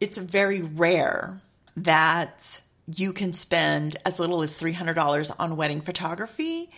[0.00, 1.40] it's very rare
[1.76, 6.70] that you can spend as little as $300 on wedding photography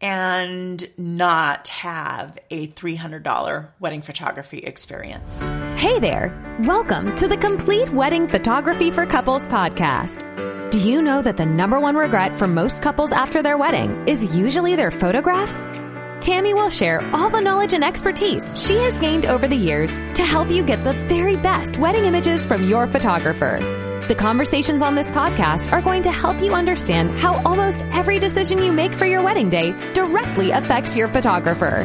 [0.00, 5.40] and not have a $300 wedding photography experience.
[5.76, 6.58] Hey there!
[6.64, 10.70] Welcome to the Complete Wedding Photography for Couples podcast.
[10.70, 14.34] Do you know that the number one regret for most couples after their wedding is
[14.34, 15.66] usually their photographs?
[16.22, 20.22] Tammy will share all the knowledge and expertise she has gained over the years to
[20.22, 23.58] help you get the very best wedding images from your photographer.
[24.06, 28.62] The conversations on this podcast are going to help you understand how almost every decision
[28.62, 31.84] you make for your wedding day directly affects your photographer.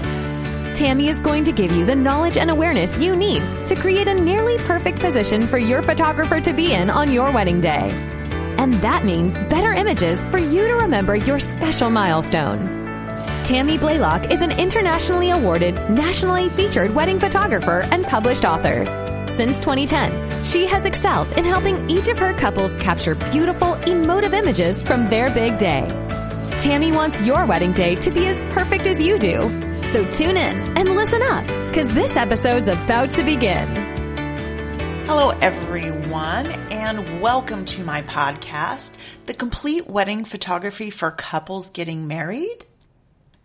[0.75, 4.13] Tammy is going to give you the knowledge and awareness you need to create a
[4.13, 7.89] nearly perfect position for your photographer to be in on your wedding day.
[8.59, 12.86] And that means better images for you to remember your special milestone.
[13.47, 18.83] Tammy Blaylock is an internationally awarded, nationally featured wedding photographer and published author.
[19.37, 24.83] Since 2010, she has excelled in helping each of her couples capture beautiful, emotive images
[24.83, 25.87] from their big day.
[26.59, 29.39] Tammy wants your wedding day to be as perfect as you do.
[29.93, 33.65] So tune in and listen up, because this episode's about to begin.
[35.05, 42.65] Hello, everyone, and welcome to my podcast, The Complete Wedding Photography for Couples Getting Married.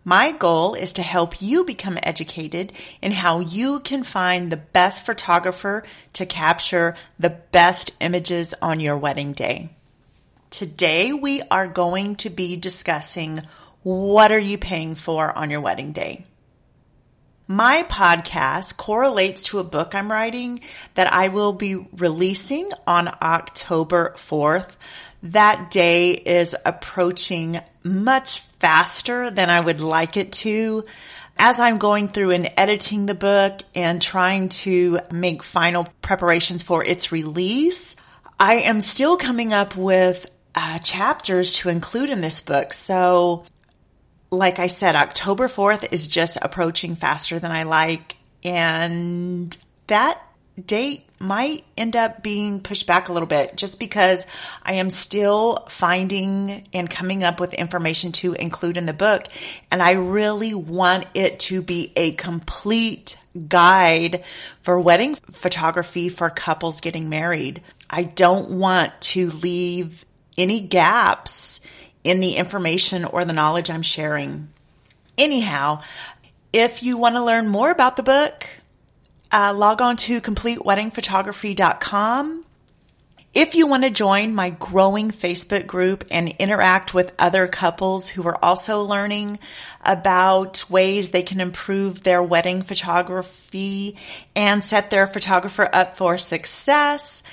[0.05, 5.05] My goal is to help you become educated in how you can find the best
[5.05, 9.69] photographer to capture the best images on your wedding day.
[10.49, 13.39] Today we are going to be discussing
[13.83, 16.25] what are you paying for on your wedding day?
[17.53, 20.59] My podcast correlates to a book I'm writing
[20.95, 24.71] that I will be releasing on October 4th.
[25.21, 30.85] That day is approaching much faster than I would like it to.
[31.37, 36.83] As I'm going through and editing the book and trying to make final preparations for
[36.83, 37.95] its release,
[38.39, 42.73] I am still coming up with uh, chapters to include in this book.
[42.73, 43.45] So,
[44.33, 48.15] like I said, October 4th is just approaching faster than I like.
[48.43, 49.55] And
[49.87, 50.21] that
[50.63, 54.27] date might end up being pushed back a little bit just because
[54.61, 59.23] I am still finding and coming up with information to include in the book.
[59.71, 64.23] And I really want it to be a complete guide
[64.61, 67.63] for wedding photography for couples getting married.
[67.89, 70.05] I don't want to leave
[70.37, 71.61] any gaps
[72.03, 74.49] in the information or the knowledge I'm sharing.
[75.17, 75.81] Anyhow,
[76.51, 78.45] if you want to learn more about the book,
[79.31, 82.45] uh, log on to completeweddingphotography.com.
[83.33, 88.27] If you want to join my growing Facebook group and interact with other couples who
[88.27, 89.39] are also learning
[89.83, 93.97] about ways they can improve their wedding photography
[94.35, 97.23] and set their photographer up for success,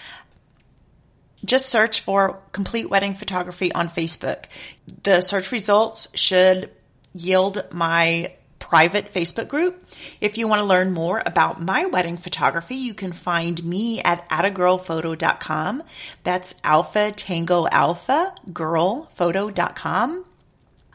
[1.45, 4.45] just search for Complete Wedding Photography on Facebook.
[5.03, 6.71] The search results should
[7.13, 9.85] yield my private Facebook group.
[10.21, 14.29] If you want to learn more about my wedding photography, you can find me at
[14.29, 15.83] attagirlphoto.com.
[16.23, 20.25] That's alpha tango alpha girlphoto.com.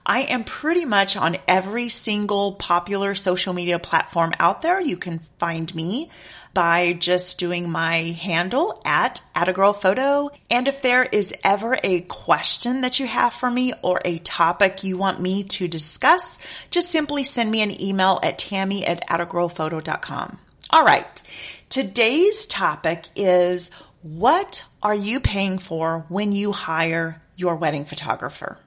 [0.05, 4.79] I am pretty much on every single popular social media platform out there.
[4.79, 6.09] You can find me
[6.55, 10.31] by just doing my handle at, at a girl photo.
[10.49, 14.83] And if there is ever a question that you have for me or a topic
[14.83, 16.39] you want me to discuss,
[16.71, 20.39] just simply send me an email at tammy at attagirlphoto.com.
[20.71, 21.21] All right.
[21.69, 23.69] Today's topic is
[24.01, 28.57] what are you paying for when you hire your wedding photographer?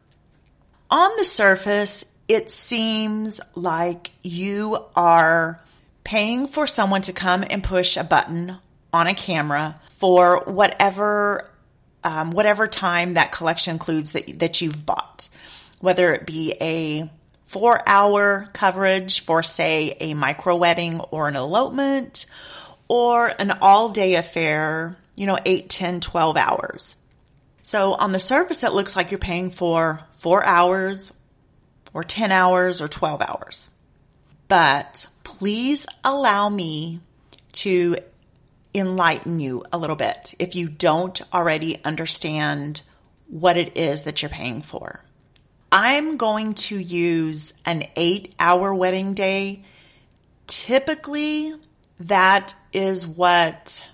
[0.90, 5.60] On the surface, it seems like you are
[6.08, 8.56] paying for someone to come and push a button
[8.94, 11.50] on a camera for whatever
[12.02, 15.28] um, whatever time that collection includes that, that you've bought,
[15.80, 17.10] whether it be a
[17.44, 22.24] four hour coverage for say a micro wedding or an elopement
[22.88, 26.96] or an all day affair, you know, 8, 10, 12 hours.
[27.60, 31.12] So on the surface, it looks like you're paying for four hours
[31.92, 33.68] or 10 hours or 12 hours.
[34.48, 37.00] But please allow me
[37.52, 37.96] to
[38.74, 42.82] enlighten you a little bit if you don't already understand
[43.28, 45.04] what it is that you're paying for.
[45.70, 49.64] I'm going to use an eight hour wedding day.
[50.46, 51.52] Typically,
[52.00, 53.86] that is what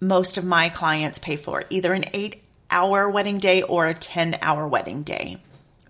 [0.00, 4.38] most of my clients pay for either an eight hour wedding day or a 10
[4.42, 5.38] hour wedding day.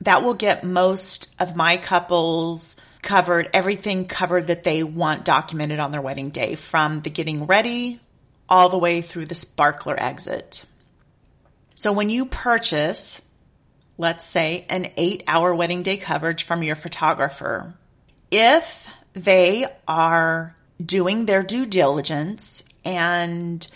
[0.00, 5.90] That will get most of my couples covered, everything covered that they want documented on
[5.90, 8.00] their wedding day from the getting ready
[8.48, 10.64] all the way through the sparkler exit.
[11.74, 13.20] So when you purchase,
[13.98, 17.74] let's say, an eight hour wedding day coverage from your photographer,
[18.30, 23.66] if they are doing their due diligence and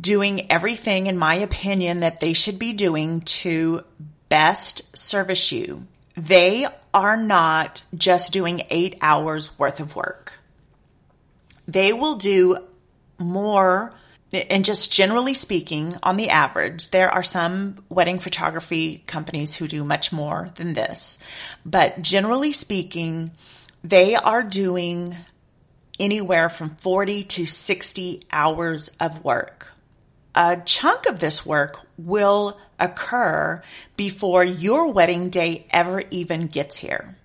[0.00, 3.82] doing everything, in my opinion, that they should be doing to
[4.28, 5.86] best service you,
[6.16, 10.38] they are not just doing eight hours worth of work.
[11.68, 12.58] They will do
[13.18, 13.92] more
[14.32, 19.82] and just generally speaking, on the average, there are some wedding photography companies who do
[19.82, 21.18] much more than this.
[21.66, 23.32] But generally speaking,
[23.82, 25.16] they are doing
[25.98, 29.72] anywhere from 40 to 60 hours of work.
[30.34, 33.62] A chunk of this work will occur
[33.96, 37.16] before your wedding day ever even gets here.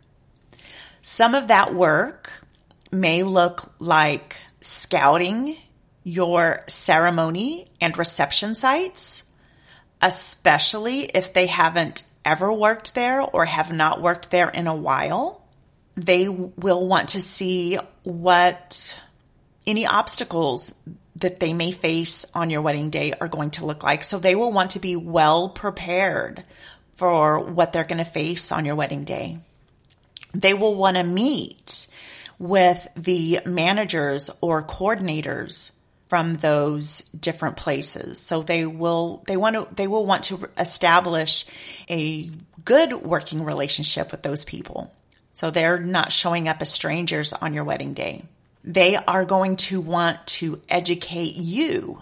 [1.01, 2.31] Some of that work
[2.91, 5.55] may look like scouting
[6.03, 9.23] your ceremony and reception sites,
[10.01, 15.43] especially if they haven't ever worked there or have not worked there in a while.
[15.95, 18.99] They will want to see what
[19.67, 20.73] any obstacles
[21.17, 24.03] that they may face on your wedding day are going to look like.
[24.03, 26.43] So they will want to be well prepared
[26.95, 29.39] for what they're going to face on your wedding day.
[30.33, 31.87] They will want to meet
[32.37, 35.71] with the managers or coordinators
[36.07, 38.19] from those different places.
[38.19, 41.45] So they will they want to they will want to establish
[41.89, 42.29] a
[42.63, 44.93] good working relationship with those people.
[45.33, 48.23] So they're not showing up as strangers on your wedding day.
[48.65, 52.01] They are going to want to educate you,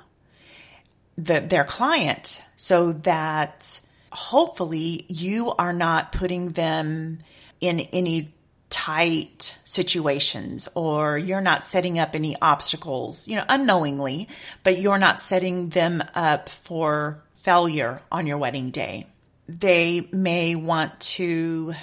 [1.18, 3.82] the, their client, so that
[4.12, 7.20] hopefully you are not putting them
[7.60, 8.34] in any
[8.70, 14.28] tight situations or you're not setting up any obstacles, you know, unknowingly,
[14.64, 19.06] but you're not setting them up for failure on your wedding day.
[19.48, 21.74] They may want to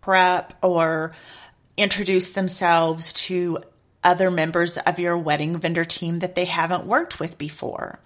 [0.00, 1.12] prep or
[1.76, 3.58] introduce themselves to
[4.04, 7.98] other members of your wedding vendor team that they haven't worked with before,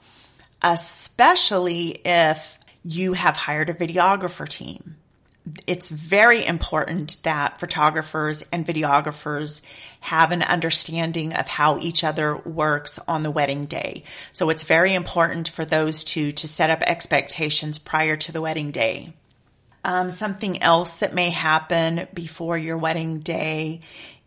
[0.62, 4.96] especially if you have hired a videographer team
[5.66, 9.62] it's very important that photographers and videographers
[10.00, 14.02] have an understanding of how each other works on the wedding day.
[14.32, 18.72] So it's very important for those two to set up expectations prior to the wedding
[18.72, 19.12] day.
[19.84, 23.82] Um, something else that may happen before your wedding day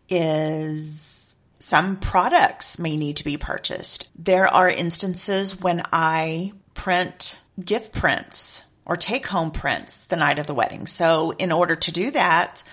[0.08, 1.19] is
[1.60, 4.10] some products may need to be purchased.
[4.16, 10.46] There are instances when I print gift prints or take home prints the night of
[10.46, 10.86] the wedding.
[10.86, 12.64] So in order to do that,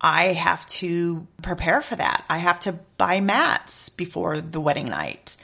[0.00, 2.24] I have to prepare for that.
[2.28, 5.36] I have to buy mats before the wedding night.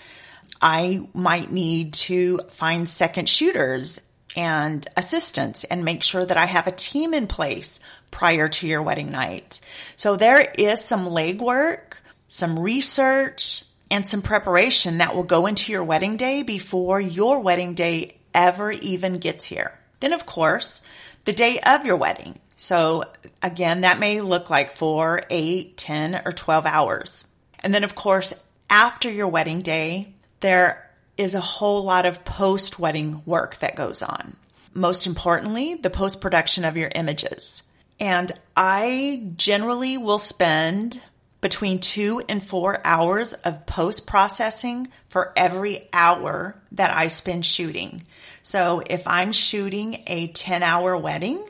[0.60, 4.00] I might need to find second shooters
[4.36, 7.78] and assistants and make sure that I have a team in place
[8.10, 9.60] prior to your wedding night.
[9.94, 11.94] So there is some legwork,
[12.28, 17.75] some research, and some preparation that will go into your wedding day before your wedding
[17.75, 19.72] day ever even gets here.
[20.00, 20.82] Then, of course,
[21.25, 22.38] the day of your wedding.
[22.56, 23.04] So
[23.42, 27.25] again, that may look like four, eight, 10, or 12 hours.
[27.60, 28.34] And then, of course,
[28.69, 34.02] after your wedding day, there is a whole lot of post wedding work that goes
[34.02, 34.36] on.
[34.75, 37.62] Most importantly, the post production of your images.
[37.99, 41.00] And I generally will spend
[41.40, 48.02] between two and four hours of post processing for every hour that I spend shooting.
[48.42, 51.45] So if I'm shooting a 10 hour wedding,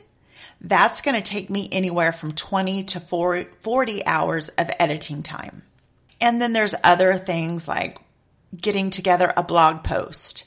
[0.61, 5.63] that's going to take me anywhere from 20 to 40 hours of editing time.
[6.21, 7.97] And then there's other things like
[8.55, 10.45] getting together a blog post,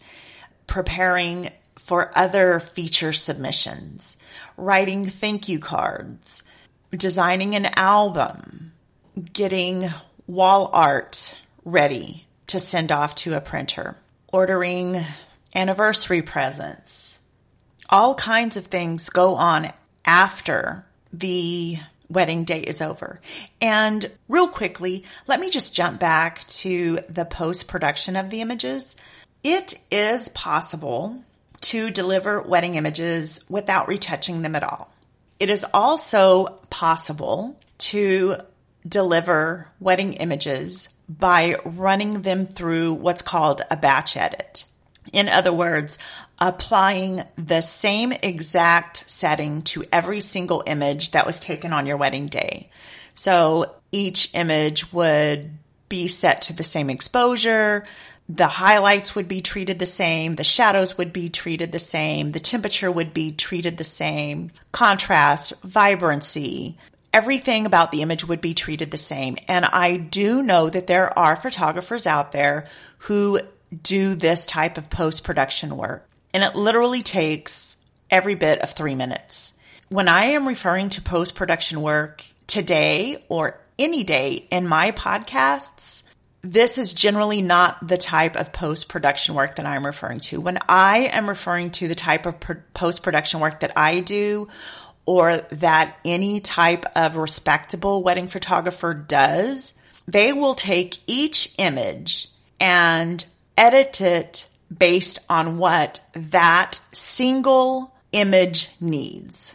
[0.67, 4.19] preparing for other feature submissions,
[4.57, 6.43] writing thank you cards,
[6.93, 8.72] designing an album,
[9.33, 9.85] getting
[10.27, 13.97] wall art ready to send off to a printer,
[14.33, 15.01] ordering
[15.55, 17.19] anniversary presents.
[17.89, 19.73] All kinds of things go on
[20.05, 21.79] after the
[22.09, 23.21] wedding day is over.
[23.61, 28.97] And real quickly, let me just jump back to the post production of the images.
[29.43, 31.23] It is possible
[31.63, 34.93] to deliver wedding images without retouching them at all.
[35.39, 38.37] It is also possible to
[38.87, 44.65] deliver wedding images by running them through what's called a batch edit.
[45.13, 45.99] In other words,
[46.39, 52.29] applying the same exact setting to every single image that was taken on your wedding
[52.29, 52.71] day.
[53.15, 55.51] So each image would
[55.89, 57.85] be set to the same exposure,
[58.29, 62.41] the highlights would be treated the same, the shadows would be treated the same, the
[62.41, 66.79] temperature would be treated the same, contrast, vibrancy,
[67.13, 69.37] everything about the image would be treated the same.
[69.49, 72.67] And I do know that there are photographers out there
[72.99, 73.41] who
[73.83, 76.09] do this type of post production work.
[76.35, 77.77] And it literally takes
[78.11, 79.55] every bit of three minutes.
[79.89, 86.03] When I am referring to post production work today or any day in my podcasts,
[86.43, 90.41] this is generally not the type of post production work that I'm referring to.
[90.41, 92.37] When I am referring to the type of
[92.75, 94.49] post production work that I do,
[95.07, 99.75] or that any type of respectable wedding photographer does,
[100.07, 102.29] they will take each image
[102.61, 103.25] and
[103.57, 109.55] edit it based on what that single image needs.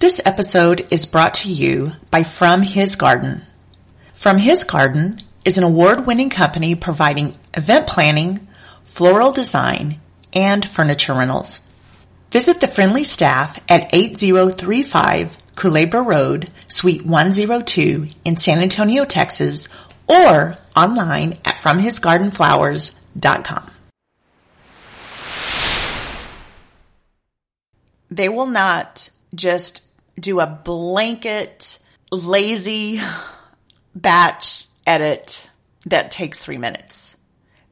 [0.00, 3.42] This episode is brought to you by From His Garden.
[4.12, 8.48] From His Garden is an award winning company providing event planning,
[8.82, 10.00] floral design,
[10.32, 11.60] and furniture rentals.
[12.30, 19.68] Visit the friendly staff at 8035 Culebra Road, Suite 102 in San Antonio, Texas,
[20.06, 23.70] or online at FromHisGardenFlowers.com.
[28.10, 29.82] They will not just
[30.18, 31.78] do a blanket,
[32.10, 33.00] lazy
[33.94, 35.48] batch edit
[35.86, 37.16] that takes three minutes.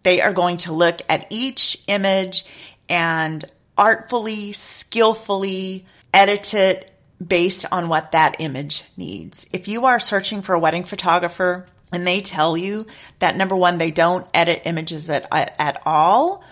[0.03, 2.45] They are going to look at each image
[2.89, 3.45] and
[3.77, 6.93] artfully, skillfully edit it
[7.25, 9.47] based on what that image needs.
[9.53, 12.87] If you are searching for a wedding photographer and they tell you
[13.19, 16.45] that number one, they don't edit images at, at, all,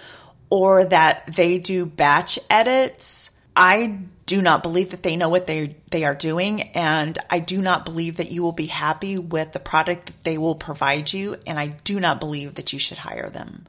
[0.50, 5.76] or that they do batch edits, I do not believe that they know what they
[5.90, 9.58] they are doing and I do not believe that you will be happy with the
[9.58, 13.30] product that they will provide you and I do not believe that you should hire
[13.30, 13.66] them.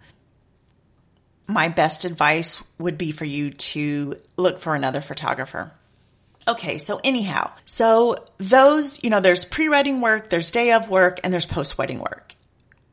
[1.47, 5.71] My best advice would be for you to look for another photographer.
[6.47, 11.33] Okay, so anyhow, so those, you know, there's pre-wedding work, there's day of work, and
[11.33, 12.35] there's post-wedding work.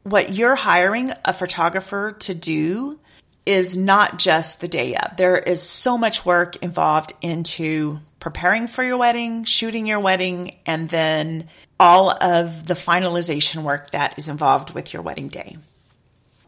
[0.03, 2.99] What you're hiring a photographer to do
[3.47, 5.17] is not just the day of.
[5.17, 10.89] There is so much work involved into preparing for your wedding, shooting your wedding, and
[10.89, 11.49] then
[11.79, 15.57] all of the finalization work that is involved with your wedding day.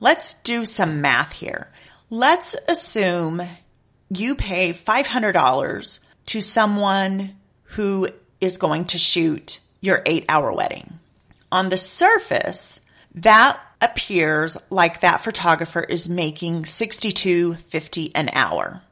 [0.01, 1.69] Let's do some math here.
[2.11, 3.43] Let's assume
[4.11, 8.09] you pay $500 to someone who
[8.41, 10.99] is going to shoot your eight hour wedding.
[11.53, 12.81] On the surface,
[13.17, 18.83] that appears like that photographer is making 62.50 an hour.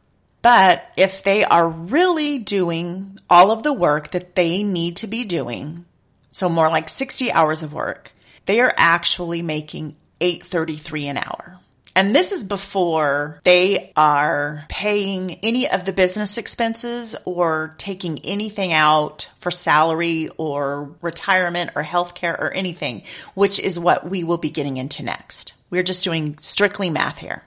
[0.42, 5.24] But if they are really doing all of the work that they need to be
[5.24, 5.84] doing,
[6.30, 8.12] so more like 60 hours of work,
[8.44, 11.58] they are actually making 833 an hour.
[11.96, 18.74] And this is before they are paying any of the business expenses or taking anything
[18.74, 24.50] out for salary or retirement or healthcare or anything, which is what we will be
[24.50, 25.54] getting into next.
[25.70, 27.42] We're just doing strictly math here.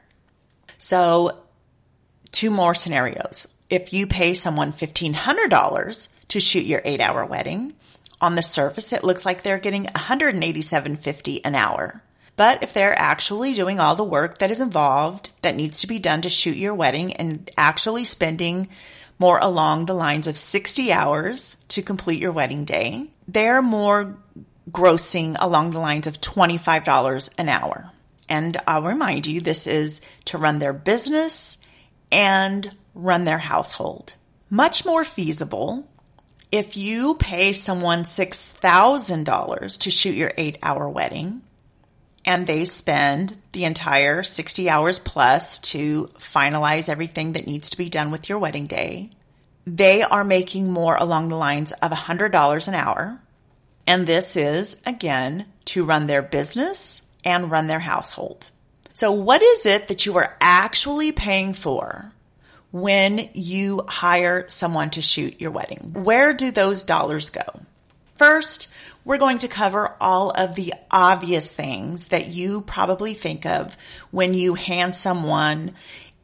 [0.79, 1.37] So
[2.31, 3.47] two more scenarios.
[3.69, 7.75] If you pay someone $1,500 to shoot your eight hour wedding,
[8.21, 12.03] on the surface, it looks like they're getting $187.50 an hour.
[12.39, 15.99] But if they're actually doing all the work that is involved that needs to be
[15.99, 18.69] done to shoot your wedding and actually spending
[19.19, 24.15] more along the lines of 60 hours to complete your wedding day, they're more
[24.71, 27.91] grossing along the lines of $25 an hour.
[28.29, 31.57] And I'll remind you, this is to run their business
[32.09, 34.15] and run their household.
[34.49, 35.85] Much more feasible
[36.53, 41.41] if you pay someone $6,000 to shoot your eight hour wedding
[42.25, 47.89] and they spend the entire 60 hours plus to finalize everything that needs to be
[47.89, 49.09] done with your wedding day.
[49.65, 53.21] They are making more along the lines of $100 an hour.
[53.87, 58.49] And this is, again, to run their business and run their household.
[58.93, 62.11] So, what is it that you are actually paying for
[62.71, 65.93] when you hire someone to shoot your wedding?
[65.93, 67.43] Where do those dollars go?
[68.15, 68.67] First,
[69.09, 73.75] we're going to cover all of the obvious things that you probably think of
[74.11, 75.71] when you hand someone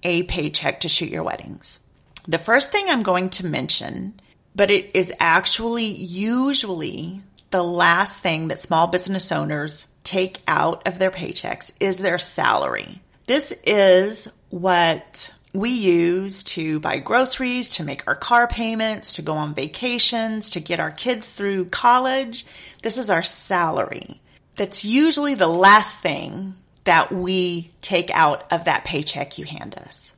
[0.03, 1.79] a paycheck to shoot your weddings.
[2.27, 4.13] The first thing I'm going to mention,
[4.53, 10.99] but it is actually usually the last thing that small business owners take out of
[10.99, 13.01] their paychecks is their salary.
[13.25, 19.33] This is what we use to buy groceries, to make our car payments, to go
[19.37, 22.45] on vacations, to get our kids through college.
[22.83, 24.21] This is our salary.
[24.55, 26.53] that's usually the last thing
[26.85, 30.13] that we take out of that paycheck you hand us.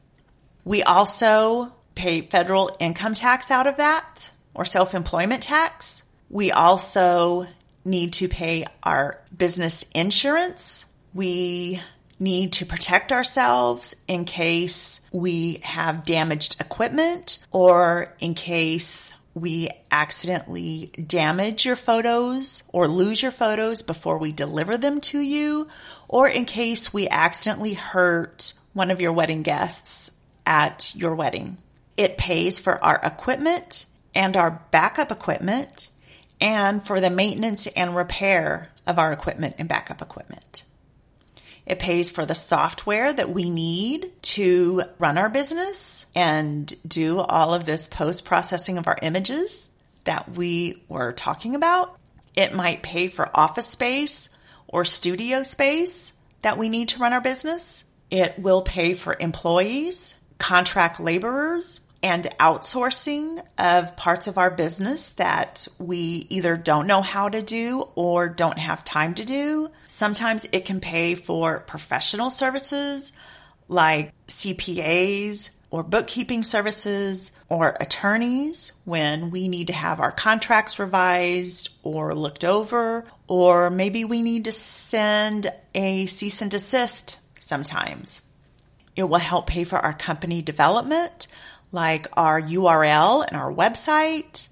[0.63, 6.03] We also pay federal income tax out of that or self employment tax.
[6.29, 7.47] We also
[7.85, 10.85] need to pay our business insurance.
[11.13, 11.81] We
[12.19, 20.87] need to protect ourselves in case we have damaged equipment or in case we accidentally
[21.05, 25.67] damage your photos or lose your photos before we deliver them to you,
[26.07, 30.09] or in case we accidentally hurt one of your wedding guests
[30.45, 31.57] at your wedding.
[31.97, 35.89] It pays for our equipment and our backup equipment
[36.41, 40.63] and for the maintenance and repair of our equipment and backup equipment.
[41.67, 47.53] It pays for the software that we need to run our business and do all
[47.53, 49.69] of this post processing of our images
[50.05, 51.99] that we were talking about.
[52.35, 54.29] It might pay for office space
[54.67, 57.83] or studio space that we need to run our business.
[58.09, 65.67] It will pay for employees, contract laborers, and outsourcing of parts of our business that
[65.77, 69.69] we either don't know how to do or don't have time to do.
[69.89, 73.11] Sometimes it can pay for professional services
[73.67, 81.71] like CPAs or bookkeeping services or attorneys when we need to have our contracts revised
[81.83, 88.21] or looked over, or maybe we need to send a cease and desist sometimes.
[88.95, 91.27] It will help pay for our company development
[91.77, 94.47] like our URL and our website,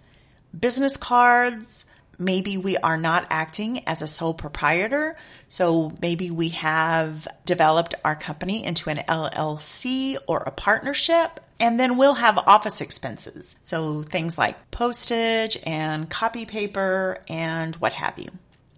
[0.57, 1.85] business cards.
[2.19, 5.17] Maybe we are not acting as a sole proprietor.
[5.49, 11.39] So maybe we have developed our company into an LLC or a partnership.
[11.59, 13.55] And then we'll have office expenses.
[13.63, 18.29] So things like postage and copy paper and what have you.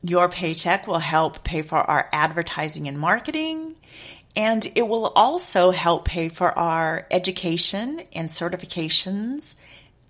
[0.04, 3.75] Your paycheck will help pay for our advertising and marketing.
[4.38, 9.56] And it will also help pay for our education and certifications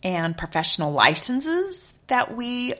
[0.04, 2.74] and professional licenses that we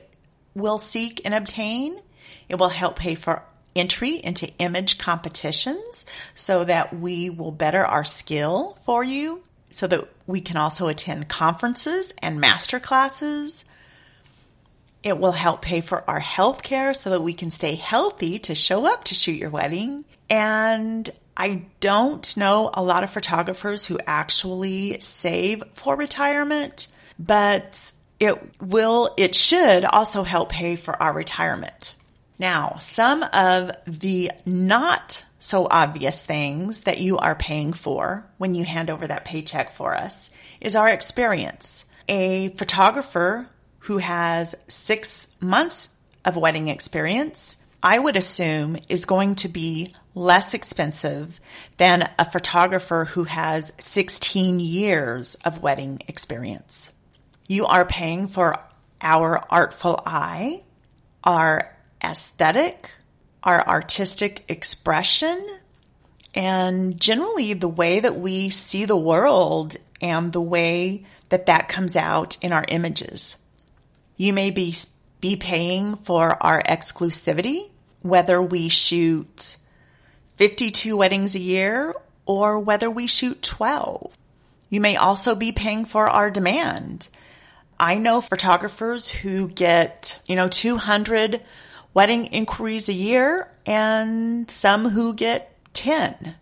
[0.54, 2.02] will seek and obtain.
[2.50, 3.42] It will help pay for
[3.74, 10.06] entry into image competitions so that we will better our skill for you so that
[10.26, 13.64] we can also attend conferences and master classes.
[15.02, 18.54] It will help pay for our health care so that we can stay healthy to
[18.54, 20.04] show up to shoot your wedding.
[20.28, 21.08] And
[21.38, 29.14] I don't know a lot of photographers who actually save for retirement, but it will,
[29.16, 31.94] it should also help pay for our retirement.
[32.40, 38.64] Now, some of the not so obvious things that you are paying for when you
[38.64, 41.84] hand over that paycheck for us is our experience.
[42.08, 43.48] A photographer
[43.80, 50.52] who has six months of wedding experience, I would assume is going to be less
[50.54, 51.40] expensive
[51.76, 56.92] than a photographer who has 16 years of wedding experience.
[57.46, 58.58] You are paying for
[59.00, 60.62] our artful eye,
[61.22, 62.90] our aesthetic,
[63.42, 65.46] our artistic expression,
[66.34, 71.96] and generally the way that we see the world and the way that that comes
[71.96, 73.36] out in our images.
[74.16, 74.74] You may be,
[75.20, 77.70] be paying for our exclusivity,
[78.02, 79.56] whether we shoot
[80.36, 81.94] 52 weddings a year
[82.26, 84.16] or whether we shoot 12.
[84.70, 87.08] You may also be paying for our demand.
[87.80, 91.40] I know photographers who get, you know, 200
[91.94, 96.36] wedding inquiries a year and some who get 10.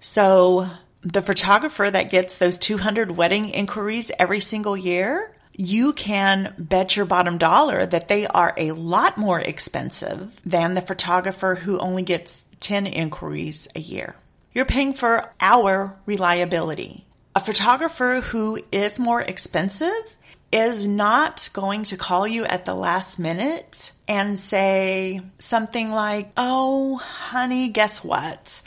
[0.00, 0.68] So
[1.02, 7.06] the photographer that gets those 200 wedding inquiries every single year, you can bet your
[7.06, 12.42] bottom dollar that they are a lot more expensive than the photographer who only gets
[12.60, 14.16] 10 inquiries a year.
[14.52, 17.04] You're paying for our reliability.
[17.34, 20.16] A photographer who is more expensive
[20.52, 26.96] is not going to call you at the last minute and say something like, Oh,
[26.96, 28.62] honey, guess what?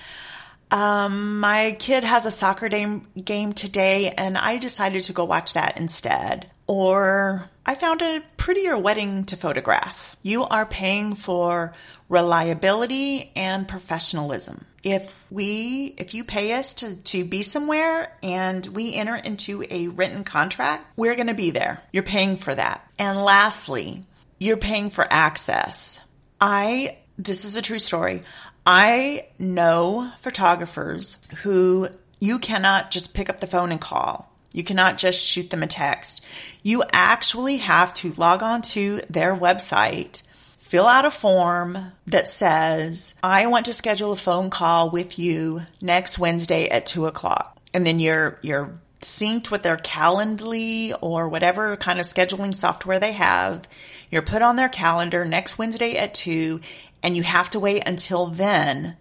[0.72, 5.54] Um, my kid has a soccer game, game today and I decided to go watch
[5.54, 6.52] that instead.
[6.68, 10.16] Or I found a prettier wedding to photograph.
[10.22, 11.74] You are paying for
[12.08, 14.66] reliability and professionalism.
[14.84, 19.88] If we, if you pay us to, to be somewhere and we enter into a
[19.88, 21.82] written contract, we're going to be there.
[21.92, 22.88] You're paying for that.
[23.00, 24.06] And lastly,
[24.40, 26.00] you're paying for access.
[26.40, 28.24] I, this is a true story.
[28.72, 34.32] I know photographers who you cannot just pick up the phone and call.
[34.54, 36.24] You cannot just shoot them a text.
[36.62, 40.22] You actually have to log on to their website,
[40.60, 45.64] fill out a form that says, I want to schedule a phone call with you
[45.82, 47.58] next Wednesday at two o'clock.
[47.74, 53.14] And then you're, you're synced with their Calendly or whatever kind of scheduling software they
[53.14, 53.68] have.
[54.12, 56.62] You're put on their calendar next Wednesday at two
[57.04, 58.98] and you have to wait until then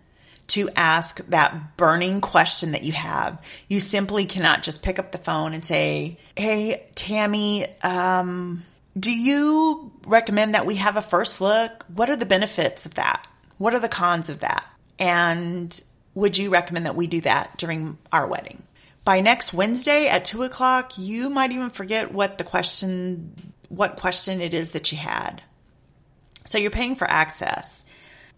[0.48, 3.44] to ask that burning question that you have.
[3.68, 8.64] You simply cannot just pick up the phone and say, Hey, Tammy, um,
[8.98, 11.84] do you recommend that we have a first look?
[11.94, 13.26] What are the benefits of that?
[13.58, 14.64] What are the cons of that?
[14.98, 15.78] And
[16.14, 18.62] would you recommend that we do that during our wedding?
[19.04, 24.40] By next Wednesday at two o'clock, you might even forget what the question, what question
[24.40, 25.42] it is that you had.
[26.46, 27.84] So you're paying for access.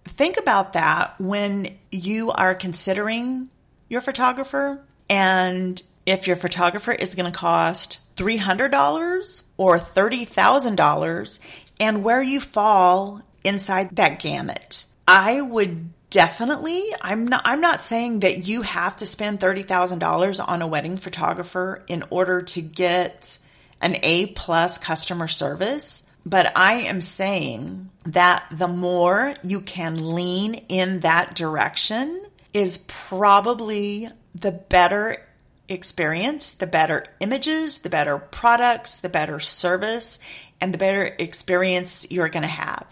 [0.05, 3.49] Think about that when you are considering
[3.89, 11.39] your photographer and if your photographer is going to cost $300 or $30,000
[11.79, 14.85] and where you fall inside that gamut.
[15.07, 20.63] I would definitely I'm not I'm not saying that you have to spend $30,000 on
[20.63, 23.39] a wedding photographer in order to get
[23.81, 30.55] an A plus customer service, but I am saying that the more you can lean
[30.55, 35.27] in that direction is probably the better
[35.69, 40.19] experience, the better images, the better products, the better service,
[40.61, 42.87] and the better experience you're going to have.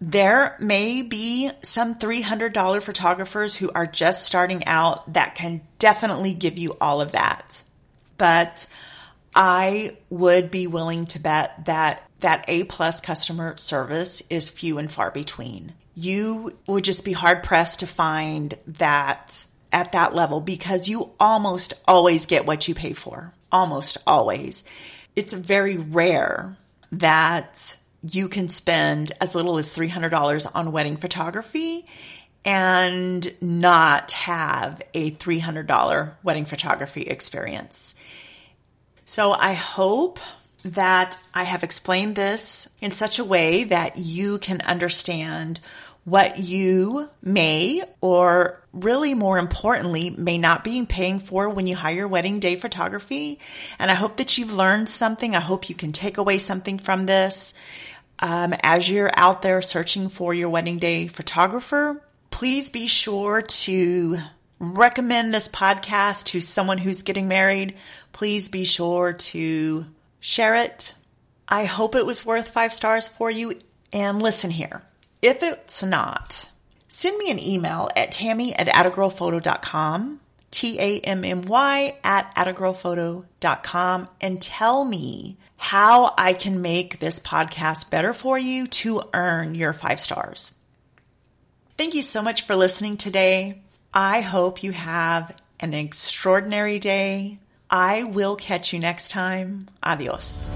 [0.00, 6.56] There may be some $300 photographers who are just starting out that can definitely give
[6.56, 7.62] you all of that.
[8.16, 8.66] But
[9.34, 14.92] I would be willing to bet that that A plus customer service is few and
[14.92, 15.72] far between.
[15.94, 21.74] You would just be hard pressed to find that at that level because you almost
[21.86, 23.32] always get what you pay for.
[23.52, 24.64] Almost always.
[25.16, 26.56] It's very rare
[26.92, 31.86] that you can spend as little as $300 on wedding photography
[32.44, 37.94] and not have a $300 wedding photography experience.
[39.10, 40.20] So I hope
[40.64, 45.58] that I have explained this in such a way that you can understand
[46.04, 52.06] what you may, or really more importantly, may not be paying for when you hire
[52.06, 53.40] wedding day photography.
[53.80, 55.34] And I hope that you've learned something.
[55.34, 57.52] I hope you can take away something from this.
[58.20, 64.18] Um, as you're out there searching for your wedding day photographer, please be sure to
[64.60, 67.76] recommend this podcast to someone who's getting married.
[68.12, 69.86] Please be sure to
[70.20, 70.94] share it.
[71.48, 73.58] I hope it was worth five stars for you.
[73.92, 74.82] And listen here.
[75.20, 76.48] If it's not,
[76.86, 80.20] send me an email at tammy at attagirlphoto.com,
[80.50, 88.66] T-A-M-M-Y at attagirlphoto.com and tell me how I can make this podcast better for you
[88.68, 90.52] to earn your five stars.
[91.76, 93.62] Thank you so much for listening today.
[93.92, 97.38] I hope you have an extraordinary day.
[97.68, 99.66] I will catch you next time.
[99.82, 100.48] Adios.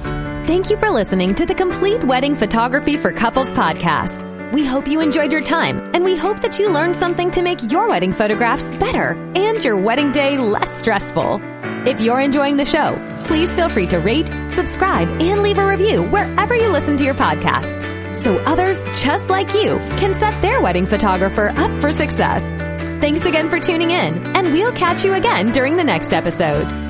[0.44, 4.52] Thank you for listening to the Complete Wedding Photography for Couples podcast.
[4.52, 7.72] We hope you enjoyed your time, and we hope that you learned something to make
[7.72, 11.40] your wedding photographs better and your wedding day less stressful.
[11.88, 16.04] If you're enjoying the show, please feel free to rate, subscribe, and leave a review
[16.04, 20.86] wherever you listen to your podcasts so others just like you can set their wedding
[20.86, 22.42] photographer up for success.
[23.00, 26.83] Thanks again for tuning in, and we'll catch you again during the next episode.